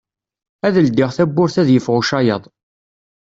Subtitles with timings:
[0.65, 2.43] Ad ldiɣ tawwurt ad yeffeɣ ucayaḍ.